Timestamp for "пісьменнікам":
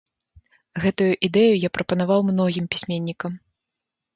2.77-3.37